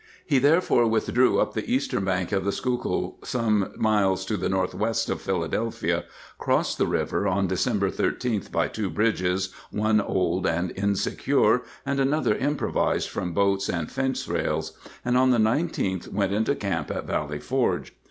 [0.25, 5.11] He therefore withdrew up the eastern bank of the Schuylkill some miles to the northwest
[5.11, 6.05] of Philadelphia,
[6.39, 12.33] crossed the river on December 13th by two bridges, one old and insecure and another
[12.33, 14.75] improvised, from boats and fence rails,
[15.05, 17.93] and on the 19th went into camp at Valley Forge.